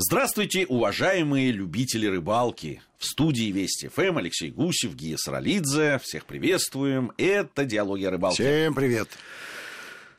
[0.00, 2.80] Здравствуйте, уважаемые любители рыбалки.
[2.98, 5.98] В студии Вести ФМ Алексей Гусев, Гия Саралидзе.
[6.04, 7.10] Всех приветствуем.
[7.18, 8.44] Это «Диалоги о рыбалке».
[8.44, 9.08] Всем привет.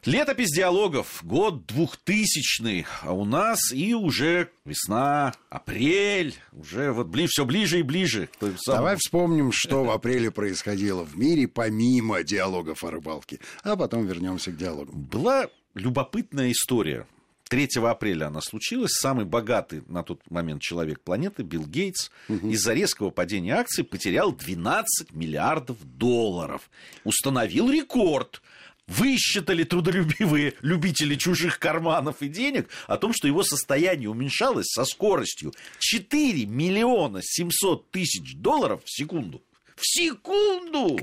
[0.04, 7.46] Летопись диалогов, год двухтысячный, а у нас и уже весна, апрель, уже вот бли, все
[7.46, 8.28] ближе и ближе.
[8.40, 13.40] к самой- Давай вспомним, что в апреле происходило в мире, помимо диалогов о рыбалке.
[13.64, 15.02] А потом вернемся к диалогам.
[15.04, 17.06] Была любопытная история.
[17.50, 18.94] 3 апреля она случилась.
[18.94, 25.14] Самый богатый на тот момент человек планеты, Билл Гейтс, из-за резкого падения акций потерял 12
[25.14, 26.70] миллиардов долларов.
[27.04, 28.42] Установил рекорд.
[28.88, 35.54] Высчитали трудолюбивые любители чужих карманов и денег о том, что его состояние уменьшалось со скоростью
[35.78, 39.44] 4 миллиона 700 тысяч долларов в секунду.
[39.80, 41.00] В секунду!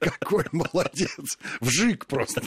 [0.00, 1.38] Какой молодец.
[1.60, 2.42] Вжик просто.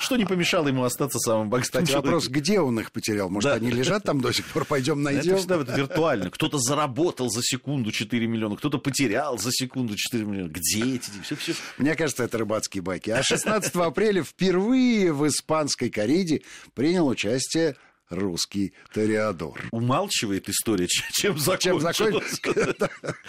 [0.00, 3.28] Что не помешало ему остаться самым богатым Кстати, вопрос, где он их потерял?
[3.28, 3.56] Может, Да.
[3.56, 4.64] они лежат там до сих пор?
[4.64, 5.36] Пойдем Это найдем.
[5.38, 6.30] всегда вот виртуально.
[6.30, 10.48] Кто-то заработал за секунду 4 миллиона, кто-то потерял за секунду 4 миллиона.
[10.50, 11.10] Где эти?
[11.24, 11.54] Все, все.
[11.78, 13.10] Мне кажется, это рыбацкие байки.
[13.10, 16.42] А 16 апреля впервые в испанской кориде
[16.74, 17.76] принял участие
[18.10, 19.68] русский ториадор.
[19.72, 22.40] Умалчивает история, чем Чем закончилась.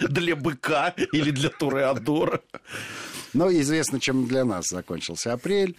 [0.00, 2.42] Для быка или для Туреадора.
[3.32, 5.76] Но известно, чем для нас закончился апрель.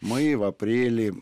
[0.00, 1.14] Мы в апреле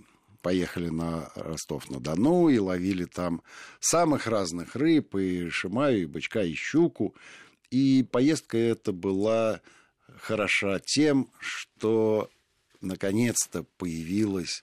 [0.42, 3.42] поехали на Ростов-на-Дону и ловили там
[3.80, 7.14] самых разных рыб, и шимаю, и бычка, и щуку.
[7.70, 9.61] И поездка эта была
[10.20, 12.28] хороша тем, что
[12.80, 14.62] наконец-то появилась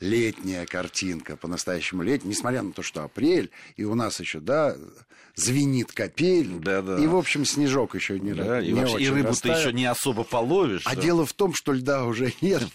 [0.00, 4.76] летняя картинка, по-настоящему летняя, несмотря на то, что апрель, и у нас еще, да,
[5.36, 6.98] звенит капель, Да-да.
[6.98, 9.84] и, в общем, снежок еще не, Да, и, не вообще, и рыбу ты еще не
[9.84, 10.82] особо половишь.
[10.86, 11.02] А да.
[11.02, 12.68] дело в том, что льда уже нет,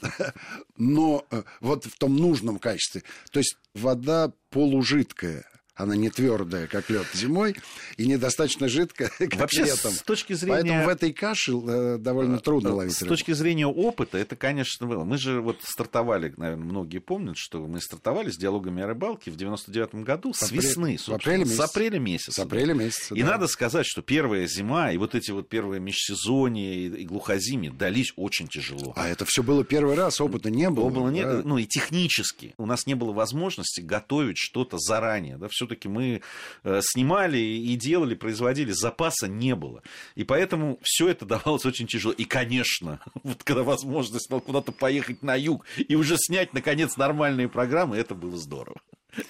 [0.78, 3.04] но э, вот в том нужном качестве.
[3.32, 7.56] То есть вода полужидкая, она не твердая, как лед зимой,
[7.98, 9.92] и недостаточно жидкая, как Вообще, летом.
[9.92, 10.62] с точки зрения...
[10.62, 13.14] Поэтому в этой каше э, довольно трудно ловить С рыбу.
[13.14, 15.04] точки зрения опыта, это, конечно, было.
[15.04, 19.36] Мы же вот стартовали, наверное, многие помнят, что мы стартовали с диалогами о рыбалке в
[19.36, 21.64] 99-м году с апре- весны, в апреле с месяца.
[21.66, 22.32] апреля месяца.
[22.32, 23.32] С апреля месяца, И да.
[23.32, 28.48] надо сказать, что первая зима и вот эти вот первые межсезонье и, глухозимье дались очень
[28.48, 28.94] тяжело.
[28.96, 30.90] А это все было первый раз, опыта не было.
[30.90, 31.42] Было не- да.
[31.44, 32.54] ну и технически.
[32.58, 35.38] У нас не было возможности готовить что-то заранее.
[35.38, 35.48] Да?
[35.66, 36.22] Все-таки мы
[36.64, 39.82] э, снимали и делали, производили, запаса не было.
[40.14, 42.14] И поэтому все это давалось очень тяжело.
[42.14, 47.50] И, конечно, вот когда возможность стала куда-то поехать на юг и уже снять, наконец, нормальные
[47.50, 48.80] программы, это было здорово.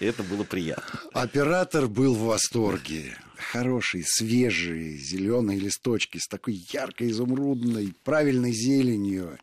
[0.01, 1.00] Это было приятно.
[1.13, 3.17] Оператор был в восторге.
[3.38, 9.38] Хорошие, свежие, зеленые листочки с такой яркой изумрудной, правильной зеленью.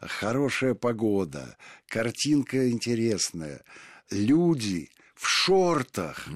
[0.00, 1.56] Хорошая погода,
[1.86, 3.62] картинка интересная.
[4.10, 6.26] Люди в шортах.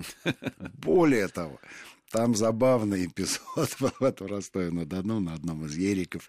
[0.75, 1.61] Более того,
[2.11, 6.28] там забавный эпизод в этом Ростове-на-Дону, на одном из ериков.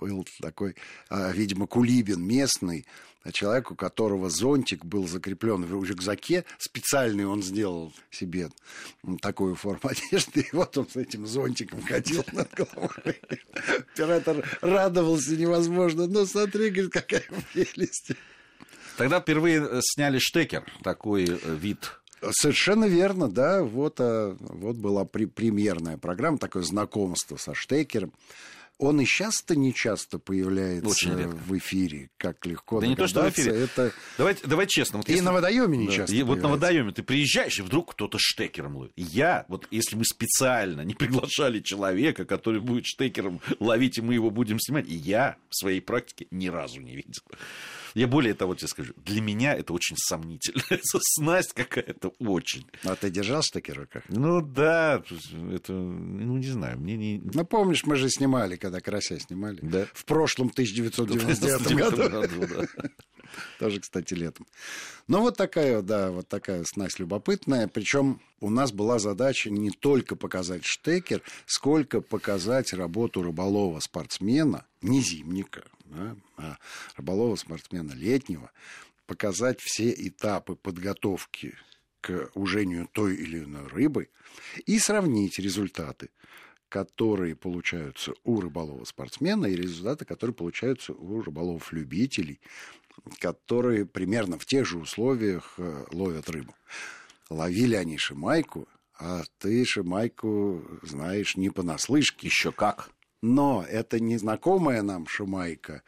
[0.00, 0.74] Был такой,
[1.08, 2.84] а, видимо, Кулибин местный,
[3.22, 8.50] а человек, у которого зонтик был закреплен в рюкзаке, специальный он сделал себе
[9.22, 13.20] такую форму одежды, и вот он с этим зонтиком ходил над головой.
[13.94, 16.06] Оператор радовался невозможно.
[16.06, 18.12] Ну, смотри, говорит, какая прелесть.
[18.96, 21.92] Тогда впервые э, сняли штекер, такой э, вид
[22.32, 23.62] Совершенно верно, да.
[23.62, 28.12] Вот, а, вот была премьерная программа, такое знакомство со Штекером.
[28.78, 31.36] Он и часто не часто появляется Очень редко.
[31.36, 33.52] в эфире, как легко Да не то, что в эфире.
[33.52, 33.92] Это...
[34.18, 34.98] Давайте, давай честно.
[34.98, 37.92] Вот И на водоеме не Да, часто и вот на водоеме ты приезжаешь, и вдруг
[37.92, 38.92] кто-то штекером ловит.
[38.96, 44.30] Я, вот если мы специально не приглашали человека, который будет штекером ловить, и мы его
[44.30, 47.22] будем снимать, и я в своей практике ни разу не видел.
[47.94, 50.62] Я более того тебе скажу, для меня это очень сомнительно.
[50.70, 52.66] Это снасть какая-то очень.
[52.82, 54.02] А ты держал Штекер в руках?
[54.08, 55.02] Ну да,
[55.52, 57.20] это, ну не знаю, мне не...
[57.32, 59.58] Ну, помнишь, мы же снимали, когда Карася снимали.
[59.62, 59.86] Да.
[59.94, 62.46] В прошлом 1999 году.
[62.46, 62.88] да.
[63.58, 64.46] Тоже, кстати, летом.
[65.06, 67.68] Ну, вот такая, да, вот такая снасть любопытная.
[67.68, 75.64] Причем у нас была задача не только показать штекер, сколько показать работу рыболова-спортсмена, не зимника,
[75.84, 76.56] да, а
[76.96, 78.50] рыболова-спортсмена летнего,
[79.06, 81.54] показать все этапы подготовки
[82.00, 84.08] к ужению той или иной рыбы
[84.66, 86.10] и сравнить результаты
[86.74, 92.40] которые получаются у рыболова-спортсмена, и результаты, которые получаются у рыболовов-любителей,
[93.18, 96.54] которые примерно в тех же условиях э, ловят рыбу.
[97.30, 98.68] Ловили они шимайку,
[98.98, 102.28] а ты шимайку знаешь не понаслышке.
[102.28, 102.90] Еще как.
[103.22, 105.82] Но это незнакомая нам шимайка,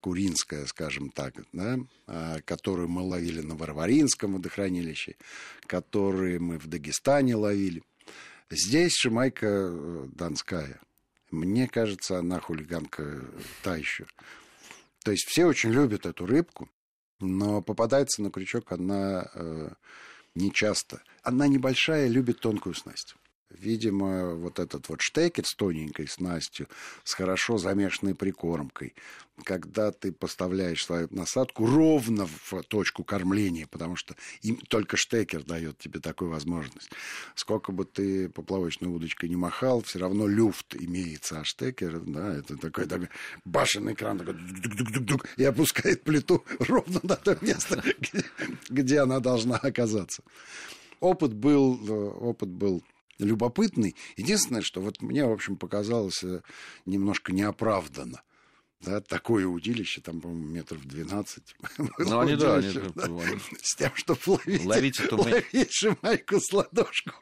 [0.00, 5.16] куринская, скажем так, да, а, которую мы ловили на Варваринском водохранилище,
[5.66, 7.82] которые мы в Дагестане ловили.
[8.50, 10.80] Здесь Шимайка э, Донская.
[11.30, 13.24] Мне кажется, она хулиганка
[13.62, 14.06] та еще.
[15.04, 16.70] То есть все очень любят эту рыбку,
[17.20, 19.68] но попадается на крючок она э,
[20.34, 21.02] нечасто.
[21.22, 23.14] Она небольшая, любит тонкую снасть.
[23.58, 26.68] Видимо, вот этот вот штекер с тоненькой снастью,
[27.04, 28.94] с хорошо замешанной прикормкой,
[29.42, 35.78] когда ты поставляешь свою насадку ровно в точку кормления, потому что им только штекер дает
[35.78, 36.90] тебе такую возможность.
[37.34, 42.56] Сколько бы ты поплавочной удочкой не махал, все равно люфт имеется, а штекер, да, это
[42.56, 43.08] такой, такой
[43.44, 44.36] башенный кран, такой,
[45.36, 47.82] и опускает плиту ровно на то место,
[48.68, 50.22] где, она должна оказаться.
[51.00, 52.82] Опыт был, э, опыт был
[53.18, 53.96] любопытный.
[54.16, 56.40] Единственное, что вот мне, в общем, показалось э,
[56.86, 58.22] немножко неоправданно.
[58.84, 61.56] Да, такое удилище, там, по-моему, метров 12.
[61.78, 61.88] Ну,
[62.20, 63.06] они, да, они, да,
[63.62, 65.16] С тем, чтобы ловить, ловить, эту...
[65.16, 67.12] ловить шимайку с ладошку.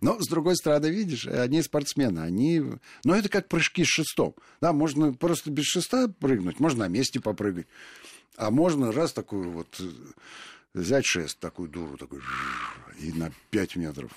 [0.00, 2.62] Но, с другой стороны, видишь, они спортсмены, они...
[3.04, 4.34] Ну, это как прыжки с шестом.
[4.62, 7.66] Да, можно просто без шеста прыгнуть, можно на месте попрыгать.
[8.36, 9.90] А можно раз такую вот э,
[10.80, 12.20] взять шест, такую дуру, такой,
[13.00, 14.10] и на 5 метров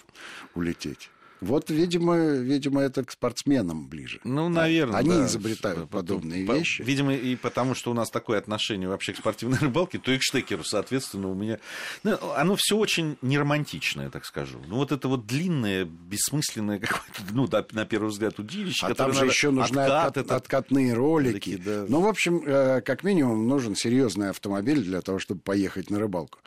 [0.54, 1.10] улететь.
[1.42, 4.20] Вот, видимо, видимо, это к спортсменам ближе.
[4.24, 5.00] Ну, наверное.
[5.00, 5.26] Они да.
[5.26, 6.84] изобретают подобные по, вещи.
[6.84, 10.22] Видимо, и потому что у нас такое отношение вообще к спортивной рыбалке, то и к
[10.22, 11.58] штекеру, соответственно, у меня.
[12.04, 14.62] Ну, оно все очень неромантичное, так скажу.
[14.68, 18.86] Ну, вот это вот длинное, бессмысленное какое-то, ну, да, на первый взгляд, удилище.
[18.86, 21.34] А там же еще нужны откат, от, откатные ролики.
[21.34, 21.86] Такие, да.
[21.90, 26.38] Ну, в общем, э, как минимум, нужен серьезный автомобиль для того, чтобы поехать на рыбалку.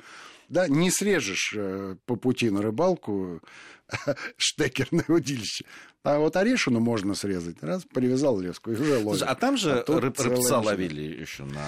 [0.48, 3.40] Да, не срежешь э, по пути на рыбалку
[4.36, 5.64] штекерное удилище.
[6.02, 7.62] А вот орешину можно срезать.
[7.62, 9.22] Раз, привязал леску и уже ловит.
[9.22, 11.64] А там же а рыб, рыбца ловили еще на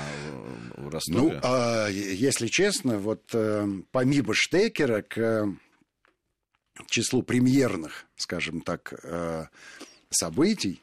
[0.77, 1.19] в Ростове?
[1.19, 5.47] Ну, а, если честно, вот э, помимо штекера к э,
[6.89, 9.47] числу премьерных, скажем так, э,
[10.11, 10.83] событий,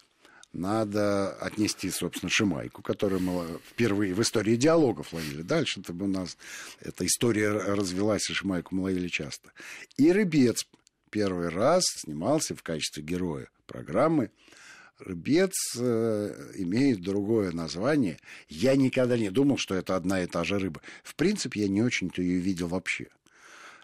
[0.53, 5.41] надо отнести, собственно, Шимайку, которую мы впервые в истории диалогов ловили.
[5.41, 6.37] Дальше это у нас
[6.79, 9.51] эта история развелась, и Шимайку мы ловили часто.
[9.97, 10.67] И Рыбец
[11.09, 14.29] первый раз снимался в качестве героя программы.
[14.99, 18.19] Рыбец э, имеет другое название.
[18.47, 20.81] Я никогда не думал, что это одна и та же рыба.
[21.03, 23.07] В принципе, я не очень-то ее видел вообще.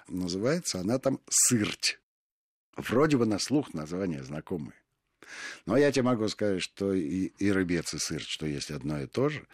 [0.07, 1.99] Называется она там сырть.
[2.77, 4.78] Вроде бы на слух название знакомое.
[5.65, 9.07] Но я тебе могу сказать, что и, и рыбец, и сыр, что есть одно и
[9.07, 9.45] то же,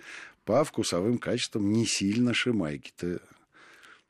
[0.45, 3.19] по вкусовым качествам не сильно шимайки-то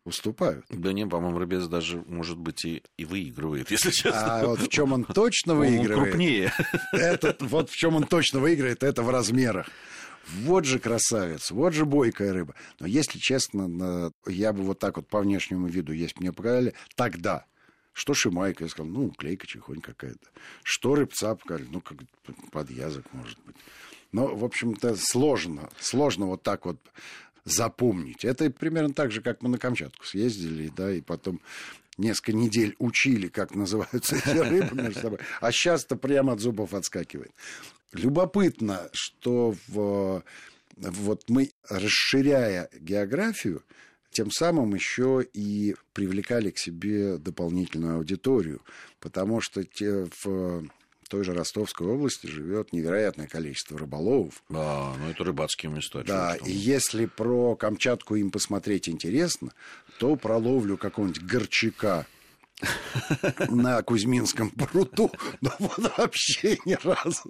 [0.05, 0.65] уступают.
[0.69, 4.39] Да не, по-моему, рыбец даже, может быть, и, и выигрывает, если честно.
[4.39, 5.97] А вот в чем он точно выигрывает?
[5.97, 6.53] Он крупнее.
[6.93, 9.67] Это, вот в чем он точно выиграет, это в размерах.
[10.27, 12.55] Вот же красавец, вот же бойкая рыба.
[12.79, 16.73] Но если честно, я бы вот так вот по внешнему виду, если бы мне показали,
[16.95, 17.45] тогда
[17.95, 20.27] что шимайка, я сказал, ну, клейка чехонь какая-то.
[20.63, 21.97] Что рыбца показали, ну, как
[22.51, 23.55] подъязок, может быть.
[24.11, 26.77] Но, в общем-то, сложно, сложно вот так вот
[27.45, 28.25] запомнить.
[28.25, 31.39] Это примерно так же, как мы на Камчатку съездили, да, и потом
[31.97, 37.31] несколько недель учили, как называются эти рыбы между собой, а сейчас-то прямо от зубов отскакивает.
[37.93, 40.21] Любопытно, что в,
[40.75, 43.63] вот мы, расширяя географию,
[44.15, 48.61] тем самым еще и привлекали к себе дополнительную аудиторию,
[49.01, 50.63] потому что те, в
[51.09, 54.41] той же Ростовской области живет невероятное количество рыболовов.
[54.47, 56.03] Да, ну это рыбацкие места.
[56.05, 59.51] Да, и если про Камчатку им посмотреть интересно,
[59.99, 62.05] то про ловлю какого-нибудь горчака
[63.49, 65.51] на Кузьминском пруду, но
[65.97, 67.29] вообще ни разу.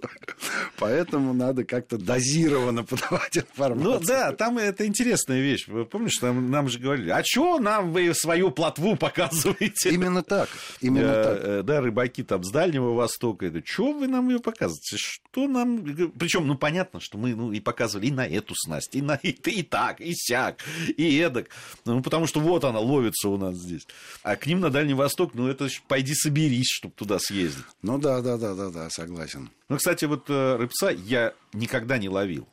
[0.78, 3.92] Поэтому надо как-то дозированно подавать информацию.
[3.92, 5.66] Ну да, там это интересная вещь.
[5.66, 9.90] Вы помнишь, там, нам же говорили, а что нам вы свою плотву показываете?
[9.90, 10.48] Именно так,
[10.80, 11.44] именно э, так.
[11.44, 14.96] Э, да, рыбаки там с Дальнего Востока, это что вы нам ее показываете?
[14.96, 15.82] Что нам...
[16.18, 19.30] Причем, ну понятно, что мы ну, и показывали и на эту снасть, и на и,
[19.30, 20.60] и так, и сяк,
[20.96, 21.48] и эдак.
[21.84, 23.86] Ну потому что вот она ловится у нас здесь.
[24.22, 27.64] А к ним на Дальний Восток Восток, ну это пойди соберись, чтобы туда съездить.
[27.80, 29.50] Ну да, да, да, да, да, согласен.
[29.70, 32.46] Ну, кстати, вот э, рыбца я никогда не ловил.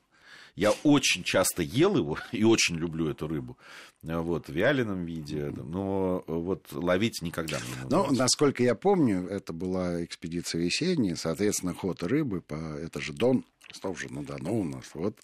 [0.55, 3.57] Я очень часто ел его и очень люблю эту рыбу.
[4.03, 9.51] Э, вот, в вяленом виде, но вот ловить никогда не Ну, насколько я помню, это
[9.51, 13.43] была экспедиция весенняя, соответственно, ход рыбы, по, это же Дон,
[13.73, 14.91] что же на Дону у нас.
[14.93, 15.17] Вот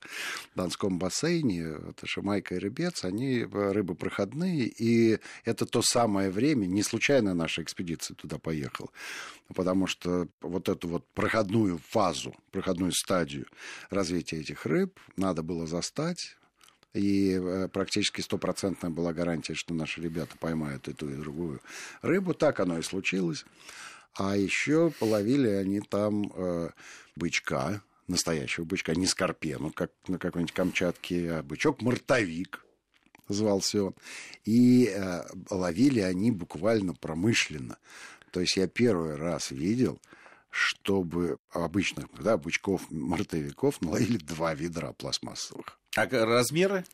[0.54, 6.66] в Донском бассейне, это Шамайка и Рыбец, они рыбы проходные, и это то самое время,
[6.66, 8.90] не случайно наша экспедиция туда поехала,
[9.54, 13.46] потому что вот эту вот проходную фазу, проходную стадию
[13.90, 16.36] развития этих рыб надо было застать,
[16.94, 21.62] и э, практически стопроцентная была гарантия, что наши ребята поймают и ту, и другую
[22.02, 22.34] рыбу.
[22.34, 23.46] Так оно и случилось.
[24.16, 26.70] А еще половили они там э,
[27.16, 32.66] бычка, настоящего бычка, не скорпену, как на какой-нибудь Камчатке, а бычок-мартовик
[33.28, 33.96] звался он.
[34.46, 37.78] И э, ловили они буквально промышленно.
[38.32, 40.00] То есть я первый раз видел,
[40.50, 45.80] чтобы обычных да, бычков-мартовиков наловили два ведра пластмассовых.
[45.96, 46.86] А размеры?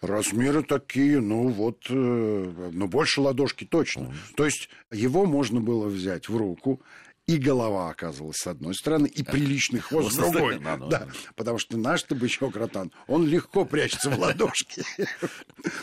[0.00, 4.02] Размеры такие, ну вот, э, ну больше ладошки точно.
[4.02, 4.14] Mm.
[4.36, 6.80] То есть его можно было взять в руку,
[7.28, 10.58] и голова оказывалась с одной стороны, и приличный хвост с другой.
[10.58, 14.82] Да, потому что наш-то бычок ротан, он легко прячется в ладошке.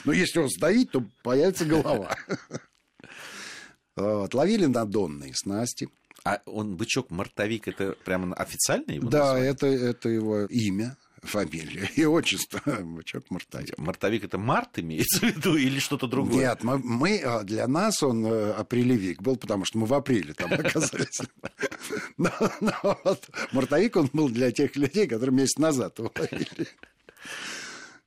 [0.05, 2.17] Но если он стоит, то появится голова.
[3.95, 4.33] Вот.
[4.33, 5.87] Ловили на донные снасти.
[6.25, 12.61] А он бычок-мартовик, это прямо официальное его Да, это, это его имя фамилия и отчество
[12.81, 13.77] Бычок Мартовик.
[13.77, 16.49] Мартовик это Март имеется в виду или что-то другое?
[16.49, 20.33] Нет, мы, мы, а, для нас он э, апрелевик был, потому что мы в апреле
[20.33, 21.21] там оказались.
[22.17, 26.67] Но, но вот Мартовик он был для тех людей, которые месяц назад его ловили.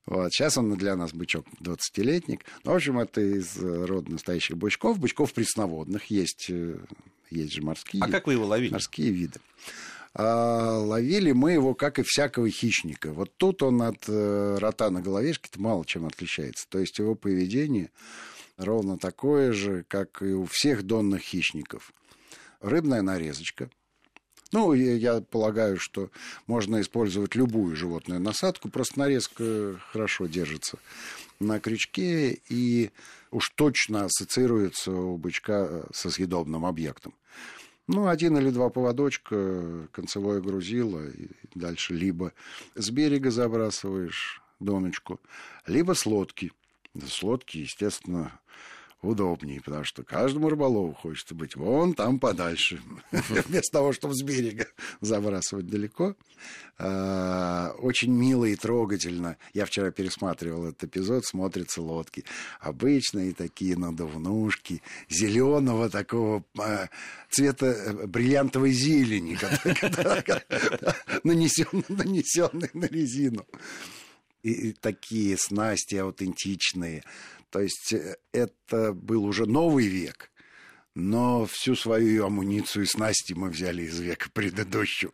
[0.09, 0.33] Вот.
[0.33, 2.45] Сейчас он для нас бычок 20-летник.
[2.65, 4.99] Ну, в общем, это из э, рода настоящих бычков.
[4.99, 6.07] Бычков пресноводных.
[6.07, 6.79] Есть, э,
[7.31, 8.03] есть же морские.
[8.03, 8.73] А как вы его ловили?
[8.73, 9.39] Морские виды.
[10.15, 13.13] А ловили мы его, как и всякого хищника.
[13.13, 16.67] Вот тут он от э, рота на головешке мало чем отличается.
[16.69, 17.91] То есть его поведение
[18.57, 21.93] ровно такое же, как и у всех донных хищников.
[22.61, 23.71] Рыбная нарезочка.
[24.51, 26.11] Ну, я полагаю, что
[26.47, 30.79] можно использовать любую животную насадку, просто нарезка хорошо держится
[31.39, 32.91] на крючке и
[33.31, 37.15] уж точно ассоциируется у бычка со съедобным объектом.
[37.89, 42.35] Ну, один или два поводочка, концевое грузило, и дальше либо
[42.75, 45.21] с берега забрасываешь доночку,
[45.67, 46.53] либо с лодки.
[46.95, 48.41] С лодки, естественно,
[49.03, 54.67] удобнее, потому что каждому рыболову хочется быть вон там подальше, вместо того, чтобы с берега
[55.01, 56.17] забрасывать далеко.
[56.81, 59.37] А, очень мило и трогательно.
[59.53, 62.25] Я вчера пересматривал этот эпизод, смотрятся лодки.
[62.61, 66.89] Обычные такие надувнушки, зеленого такого а,
[67.31, 69.39] цвета э, бриллиантовой зелени,
[71.25, 73.45] нанесенные на резину.
[74.43, 77.03] И такие снасти аутентичные.
[77.51, 80.31] То есть э, это был уже новый век,
[80.95, 85.13] но всю свою амуницию и снасти мы взяли из века предыдущего.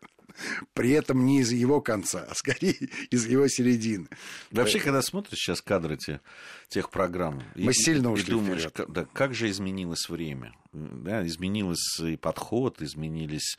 [0.73, 2.75] При этом не из его конца, а скорее
[3.11, 4.09] из его середины.
[4.51, 6.21] Вообще, когда смотришь сейчас кадры те,
[6.69, 10.55] тех программ, мы и, сильно ушли и думаешь, как, да, как же изменилось время.
[10.73, 13.57] Да, изменилось и подход, изменились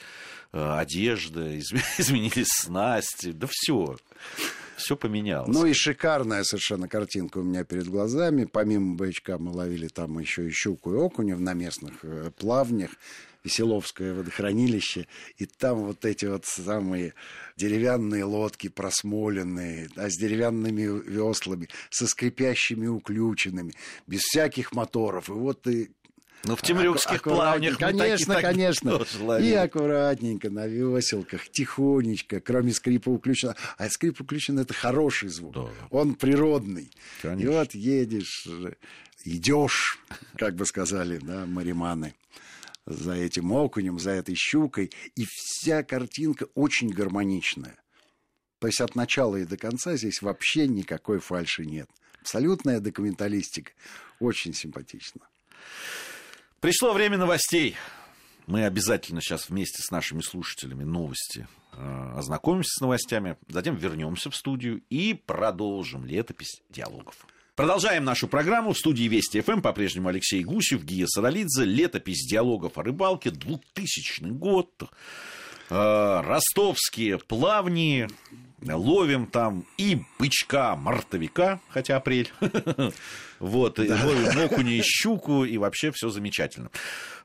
[0.51, 3.97] э, одежда, изм, изменились снасти, да все
[4.77, 5.55] все поменялось.
[5.55, 8.45] Ну и шикарная совершенно картинка у меня перед глазами.
[8.45, 12.91] Помимо бычка мы ловили там еще и щуку и окуня на местных э, плавнях.
[13.43, 15.05] Веселовское водохранилище,
[15.37, 17.13] и там вот эти вот самые
[17.55, 23.73] деревянные лодки просмоленные, да, с деревянными веслами, со скрипящими уключенными,
[24.07, 25.29] без всяких моторов.
[25.29, 25.91] И вот ты
[26.45, 29.01] ну, в темрюкских плавнях Конечно, таки, конечно.
[29.41, 33.55] И аккуратненько на веселках, тихонечко, кроме скрипа уключена.
[33.77, 35.53] А скрип уключен– это хороший звук.
[35.53, 35.69] Да.
[35.89, 36.91] Он природный.
[37.21, 37.49] Конечно.
[37.49, 38.47] И вот едешь,
[39.23, 39.99] идешь,
[40.37, 42.13] как бы сказали, да, мариманы
[42.85, 47.75] за этим окунем, за этой щукой, и вся картинка очень гармоничная.
[48.59, 51.89] То есть от начала и до конца здесь вообще никакой фальши нет.
[52.21, 53.71] Абсолютная документалистика.
[54.19, 55.21] Очень симпатично.
[56.65, 57.75] Пришло время новостей.
[58.47, 64.35] Мы обязательно сейчас вместе с нашими слушателями новости э, ознакомимся с новостями, затем вернемся в
[64.35, 67.27] студию и продолжим летопись диалогов.
[67.53, 68.73] Продолжаем нашу программу.
[68.73, 71.65] В студии Вести ФМ по-прежнему Алексей Гусев, Гия Саралидзе.
[71.65, 74.71] Летопись диалогов о рыбалке, 2000 год.
[75.69, 78.07] Э, ростовские плавни,
[78.63, 82.31] ловим там и бычка-мартовика, хотя апрель,
[83.39, 86.71] вот, и ловим окуня и щуку, и вообще все замечательно.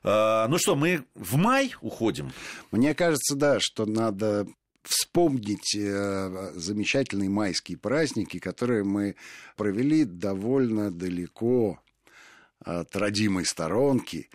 [0.03, 2.31] А, ну что, мы в май уходим?
[2.71, 4.47] Мне кажется, да, что надо
[4.83, 9.15] вспомнить э, замечательные майские праздники, которые мы
[9.55, 11.79] провели довольно далеко
[12.59, 14.29] от родимой сторонки,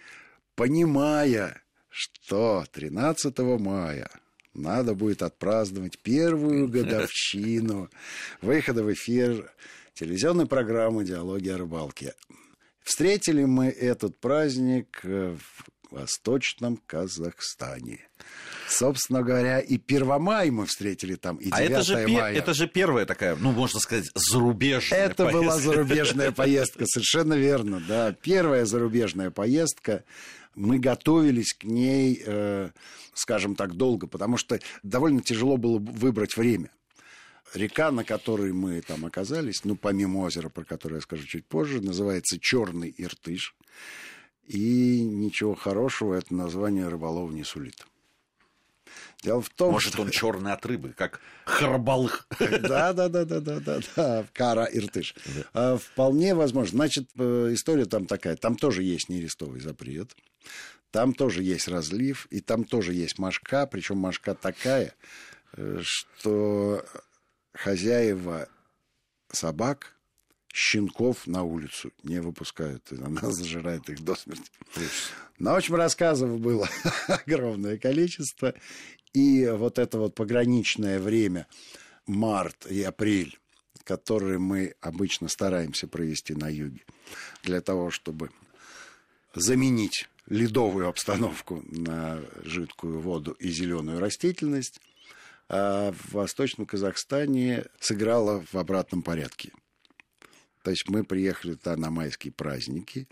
[0.55, 4.09] понимая, что 13 мая
[4.57, 7.91] надо будет отпраздновать первую годовщину
[8.43, 9.51] выхода в эфир
[9.95, 12.15] телевизионной программы «Диалоги о рыбалке».
[12.83, 15.39] Встретили мы этот праздник в
[15.91, 18.01] Восточном Казахстане.
[18.69, 22.35] Собственно говоря, и Первомай мы встретили там, и 9 а это же, мая.
[22.35, 25.43] это же первая такая, ну, можно сказать, зарубежная Это поездка.
[25.43, 28.13] была зарубежная поездка, совершенно верно, да.
[28.21, 30.05] Первая зарубежная поездка.
[30.57, 32.71] Мы готовились к ней, э,
[33.15, 36.71] скажем так, долго, потому что довольно тяжело было выбрать время.
[37.55, 41.81] Река, на которой мы там оказались, ну, помимо озера, про которое я скажу чуть позже,
[41.81, 43.55] называется Черный Иртыш.
[44.47, 47.87] И ничего хорошего это название рыболов не сулит.
[49.23, 50.03] Дело в том, Может, что...
[50.03, 52.29] он черный от рыбы, как харбалых.
[52.39, 55.15] Да, да, да, да, да, да, да, кара иртыш.
[55.53, 56.77] А, вполне возможно.
[56.77, 58.37] Значит, э, история там такая.
[58.37, 60.15] Там тоже есть нерестовый запрет.
[60.91, 64.95] Там тоже есть разлив, и там тоже есть мошка, причем мошка такая,
[65.53, 66.85] э, что
[67.53, 68.49] хозяева
[69.31, 69.97] собак
[70.57, 72.91] щенков на улицу не выпускают.
[72.93, 74.51] И она зажирает их до смерти.
[75.39, 76.69] Но, в общем, рассказов было
[77.09, 78.55] огромное количество.
[79.13, 81.47] И вот это вот пограничное время,
[82.07, 83.39] март и апрель,
[83.85, 86.85] которые мы обычно стараемся провести на юге,
[87.43, 88.31] для того, чтобы
[89.35, 94.81] заменить ледовую обстановку на жидкую воду и зеленую растительность,
[95.49, 99.53] а в Восточном Казахстане сыграла в обратном порядке.
[100.67, 103.07] То есть мы приехали туда на майские праздники,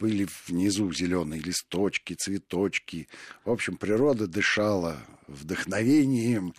[0.00, 3.06] были внизу зеленые листочки, цветочки.
[3.44, 4.96] В общем, природа дышала
[5.28, 6.52] вдохновением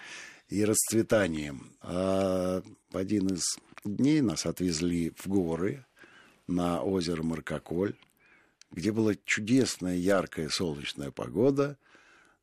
[0.47, 1.73] и расцветанием.
[1.81, 3.43] А в один из
[3.83, 5.85] дней нас отвезли в горы
[6.47, 7.95] на озеро Маркоколь,
[8.71, 11.77] где была чудесная яркая солнечная погода,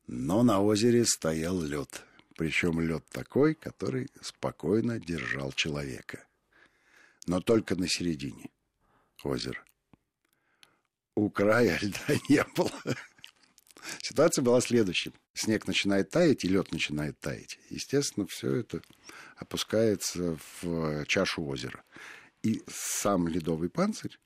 [0.07, 2.03] но на озере стоял лед.
[2.37, 6.25] Причем лед такой, который спокойно держал человека
[7.27, 8.49] но только на середине
[9.23, 9.63] озера.
[11.15, 12.95] У края льда не было.
[14.01, 15.13] Ситуация была следующей.
[15.33, 17.59] Снег начинает таять, и лед начинает таять.
[17.69, 18.81] Естественно, все это
[19.35, 21.83] опускается в чашу озера.
[22.41, 24.19] И сам ледовый панцирь,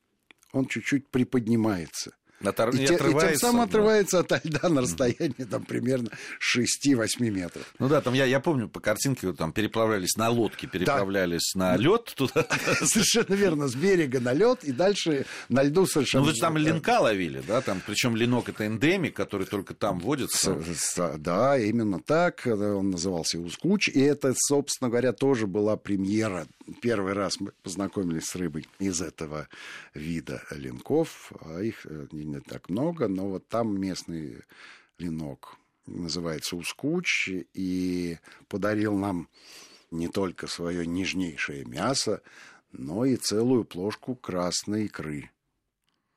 [0.53, 2.11] он чуть-чуть приподнимается.
[2.43, 2.69] Отор...
[2.69, 6.09] И, те, и тем самым отрывается от льда на расстоянии там, примерно
[6.55, 7.73] 6-8 метров.
[7.79, 11.59] Ну да, там я, я помню по картинке, там переправлялись на лодке, переправлялись да.
[11.59, 12.47] на лед туда.
[12.81, 16.23] Совершенно верно, с берега на лед и дальше на льду совершенно.
[16.23, 17.61] Ну вы же там ленка ловили, да?
[17.61, 20.57] Там, причем ленок это эндемик, который только там водится.
[21.17, 22.45] Да, именно так.
[22.45, 23.89] Он назывался Ускуч.
[23.89, 26.47] И это, собственно говоря, тоже была премьера.
[26.81, 29.47] Первый раз мы познакомились с рыбой из этого
[29.93, 31.31] вида ленков.
[31.41, 34.41] А их э, не так много, но вот там местный
[34.97, 39.27] ленок называется Ускуч, и подарил нам
[39.91, 42.21] не только свое нежнейшее мясо,
[42.71, 45.31] но и целую плошку красной икры.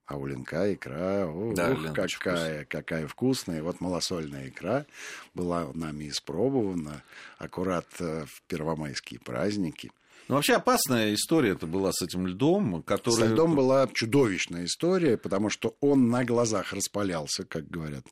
[0.04, 3.62] А у ленка икра, ох, да, какая, какая вкусная.
[3.62, 4.84] Вот малосольная икра
[5.32, 7.02] была нами испробована
[7.38, 9.90] аккурат э, в первомайские праздники–
[10.32, 13.28] ну, вообще опасная история это была с этим льдом, который...
[13.28, 18.06] С льдом была чудовищная история, потому что он на глазах распалялся, как говорят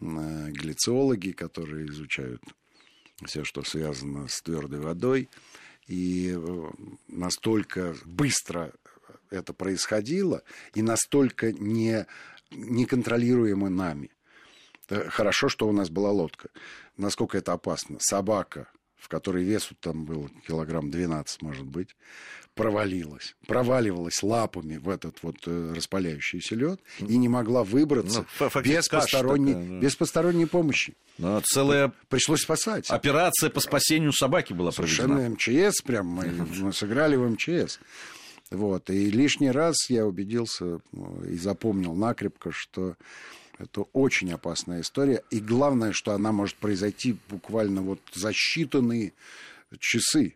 [0.00, 2.42] э, глициологи, которые изучают
[3.24, 5.28] все, что связано с твердой водой.
[5.86, 6.70] И э,
[7.06, 8.72] настолько быстро
[9.30, 10.42] это происходило,
[10.74, 12.08] и настолько не,
[12.50, 14.10] неконтролируемо нами.
[14.88, 16.48] Э, хорошо, что у нас была лодка.
[16.96, 17.98] Насколько это опасно.
[18.00, 18.66] Собака
[18.98, 21.96] в которой весу там был килограмм 12, может быть,
[22.54, 28.88] провалилась, проваливалась лапами в этот вот э, распаляющийся лед и не могла выбраться ну, без,
[28.88, 29.78] посторонней, такая, да.
[29.78, 30.96] без посторонней помощи.
[31.18, 32.90] Но целая пришлось спасать.
[32.90, 35.68] Операция по спасению собаки была Совершенно проведена.
[35.68, 36.24] МЧС, прям мы,
[36.60, 37.78] мы сыграли в МЧС.
[38.50, 38.90] Вот.
[38.90, 42.96] И лишний раз я убедился э, и запомнил накрепко, что
[43.58, 45.22] это очень опасная история.
[45.30, 49.12] И главное, что она может произойти буквально вот за считанные
[49.78, 50.34] часы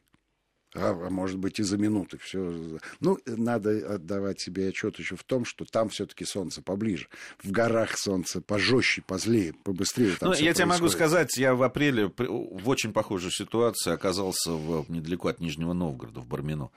[0.74, 2.18] а, а может быть и за минуты.
[2.18, 2.52] Все.
[3.00, 7.08] Ну, надо отдавать себе отчет еще в том, что там все-таки солнце поближе.
[7.42, 10.16] В горах солнце пожестче, позлее, побыстрее.
[10.20, 15.28] Ну, я тебе могу сказать, я в апреле в очень похожей ситуации оказался в, недалеко
[15.28, 16.70] от Нижнего Новгорода, в Бармино.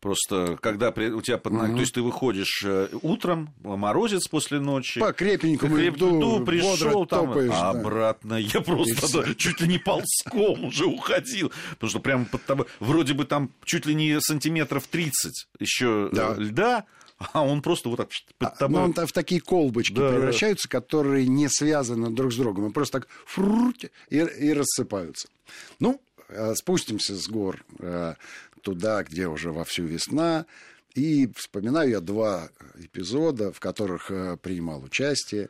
[0.00, 1.66] Просто когда у тебя под угу.
[1.66, 5.00] то есть ты выходишь э, утром, морозец после ночи.
[5.00, 7.80] По крепенькому льду, льду пришел там, топаешь, а да.
[7.80, 11.50] обратно я просто да, чуть ли не ползком уже уходил.
[11.70, 16.08] Потому что прямо под тобой, вроде бы там там чуть ли не сантиметров 30 еще
[16.12, 16.34] э, да.
[16.34, 16.84] льда,
[17.32, 18.80] а он просто вот так под А, тобой...
[18.80, 20.16] ну, он в такие колбочки Да, да.
[20.16, 22.64] превращаются, которые не связаны друг с другом.
[22.64, 25.28] Он просто так фруть и, и рассыпаются.
[25.78, 26.00] Ну,
[26.54, 27.64] спустимся с гор
[28.62, 30.46] туда, где уже вовсю весна.
[30.94, 34.10] И вспоминаю я два эпизода, в которых
[34.42, 35.48] принимал участие.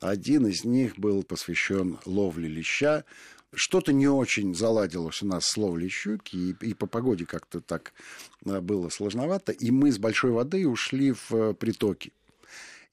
[0.00, 3.04] Один из них был посвящен ловле леща.
[3.52, 7.92] Что-то не очень заладилось у нас с ловлей щуки, и, и по погоде как-то так
[8.44, 9.52] э, было сложновато.
[9.52, 12.12] И мы с большой воды ушли в э, притоки.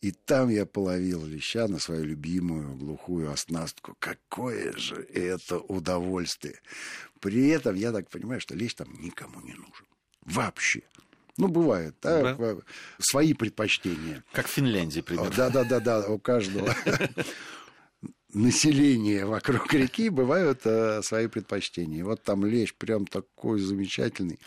[0.01, 3.95] И там я половил леща на свою любимую глухую оснастку.
[3.99, 6.61] Какое же это удовольствие!
[7.19, 9.85] При этом я так понимаю, что лещ там никому не нужен.
[10.21, 10.83] Вообще.
[11.37, 12.57] Ну, бывает, да, Да.
[12.99, 14.23] свои предпочтения.
[14.33, 15.31] Как в Финляндии примерно.
[15.35, 16.75] Да, да, да, да, у каждого
[18.33, 21.99] населения вокруг реки бывают э, свои предпочтения.
[21.99, 24.39] И Вот там лещ прям такой замечательный.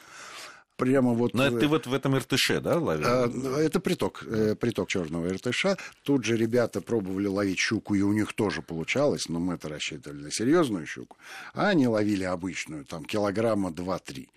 [0.77, 1.35] Прямо вот...
[1.35, 3.07] Но это э, ты вот в этом Иртыше, да, ловил?
[3.27, 5.77] ну, Это приток, э, приток черного Иртыша.
[6.05, 10.23] Тут же ребята пробовали ловить щуку, и у них тоже получалось, но мы это рассчитывали
[10.23, 11.19] на серьезную щуку.
[11.53, 14.29] А они ловили обычную, там килограмма 2-3.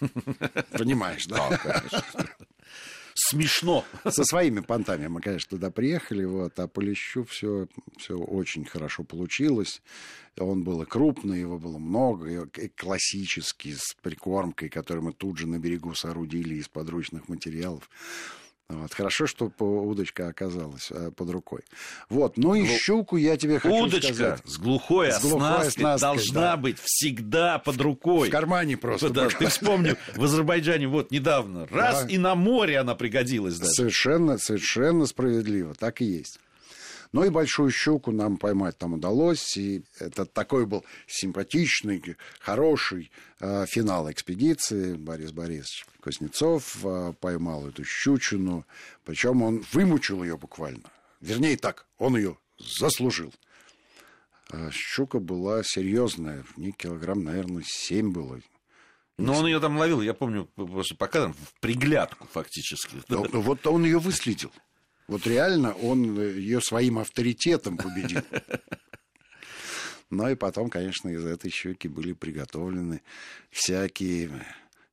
[0.78, 1.60] Понимаешь, да?
[3.14, 3.84] Смешно.
[4.08, 9.04] Со своими понтами мы, конечно, туда приехали, вот, а по лещу все, все очень хорошо
[9.04, 9.82] получилось.
[10.38, 15.46] Он был и крупный, его было много, и классический, с прикормкой, которую мы тут же
[15.46, 17.90] на берегу соорудили из подручных материалов.
[18.72, 18.94] Вот.
[18.94, 21.60] Хорошо, что удочка оказалась э, под рукой.
[22.08, 22.36] Вот.
[22.36, 24.40] Ну и щуку я тебе хочу Удочка сказать.
[24.44, 26.56] с глухой С глухой оснасткой оснасткой, должна да.
[26.56, 28.28] быть всегда под рукой.
[28.28, 29.10] В кармане просто.
[29.10, 32.08] Да, ты вспомнил, в Азербайджане вот недавно, раз Да.
[32.08, 33.72] и на море она пригодилась даже.
[33.72, 36.38] Совершенно, совершенно справедливо, так и есть.
[37.12, 42.02] Ну и большую щуку нам поймать там удалось, и это такой был симпатичный,
[42.40, 44.94] хороший э, финал экспедиции.
[44.94, 48.64] Борис Борисович Кузнецов э, поймал эту щучину,
[49.04, 50.90] причем он вымучил ее буквально.
[51.20, 53.32] Вернее так, он ее заслужил.
[54.50, 58.40] А щука была серьезная, в ней килограмм, наверное, 7 было.
[59.18, 62.96] Но он ее там ловил, я помню, просто по кадрам, в приглядку фактически.
[63.08, 64.50] Ну, Вот он ее выследил.
[65.12, 68.22] Вот реально он ее своим авторитетом победил.
[70.14, 73.00] Ну и потом, конечно, из этой щуки были приготовлены
[73.50, 74.30] всякие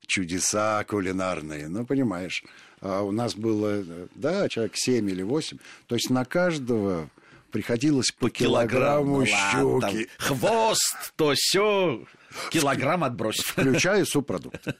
[0.07, 1.67] чудеса кулинарные.
[1.67, 2.41] Ну, понимаешь,
[2.79, 3.83] а у нас было,
[4.15, 5.57] да, человек 7 или 8.
[5.87, 7.09] То есть на каждого
[7.51, 12.05] приходилось по, килограмму ну ладно, там щуки, Хвост, то все,
[12.49, 13.43] килограмм отбросить.
[13.45, 14.73] включая субпродукты.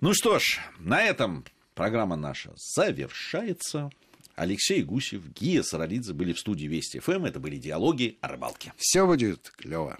[0.00, 3.90] Ну что ж, на этом программа наша завершается.
[4.34, 7.24] Алексей Гусев, Гия Саралидзе были в студии Вести ФМ.
[7.24, 8.72] Это были диалоги о рыбалке.
[8.76, 9.98] Все будет клево.